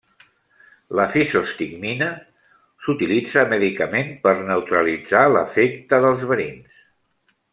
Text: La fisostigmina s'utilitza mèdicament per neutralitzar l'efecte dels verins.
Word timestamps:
La 0.99 1.03
fisostigmina 1.15 2.07
s'utilitza 2.85 3.43
mèdicament 3.53 4.09
per 4.25 4.35
neutralitzar 4.49 5.23
l'efecte 5.37 6.03
dels 6.07 6.27
verins. 6.33 6.83